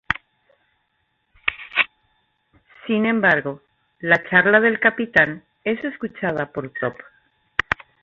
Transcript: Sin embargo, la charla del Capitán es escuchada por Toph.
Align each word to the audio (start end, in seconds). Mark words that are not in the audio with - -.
Sin 2.87 3.05
embargo, 3.05 3.61
la 3.99 4.27
charla 4.27 4.59
del 4.59 4.79
Capitán 4.79 5.43
es 5.63 5.77
escuchada 5.85 6.47
por 6.51 6.71
Toph. 6.73 6.97